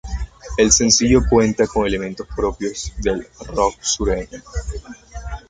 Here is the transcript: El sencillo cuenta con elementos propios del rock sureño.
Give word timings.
El 0.57 0.71
sencillo 0.71 1.19
cuenta 1.29 1.67
con 1.67 1.85
elementos 1.85 2.25
propios 2.35 2.91
del 2.97 3.27
rock 3.53 3.75
sureño. 3.81 4.41